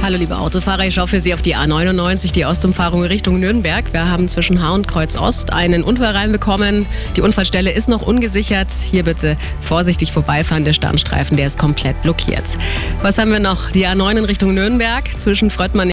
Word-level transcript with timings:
Hallo 0.00 0.16
liebe 0.16 0.38
Autofahrer, 0.38 0.86
ich 0.86 0.94
schaue 0.94 1.08
für 1.08 1.20
Sie 1.20 1.34
auf 1.34 1.42
die 1.42 1.56
A99, 1.56 2.32
die 2.32 2.44
Ostumfahrung 2.44 3.02
Richtung 3.02 3.40
Nürnberg. 3.40 3.92
Wir 3.92 4.08
haben 4.08 4.28
zwischen 4.28 4.62
Haar 4.62 4.74
und 4.74 4.86
Kreuz 4.86 5.16
Ost 5.16 5.52
einen 5.52 5.82
Unfall 5.82 6.14
reinbekommen. 6.14 6.86
Die 7.16 7.20
Unfallstelle 7.20 7.72
ist 7.72 7.88
noch 7.88 8.02
ungesichert. 8.02 8.68
Hier 8.70 9.02
bitte 9.02 9.36
vorsichtig 9.60 10.12
vorbeifahren. 10.12 10.64
Der 10.64 10.72
Standstreifen, 10.72 11.36
der 11.36 11.46
ist 11.46 11.58
komplett 11.58 12.00
blockiert. 12.02 12.56
Was 13.02 13.18
haben 13.18 13.32
wir 13.32 13.40
noch? 13.40 13.72
Die 13.72 13.86
A9 13.86 14.18
in 14.18 14.24
Richtung 14.24 14.54
Nürnberg 14.54 15.04
zwischen 15.20 15.50
Fröttmann 15.50 15.86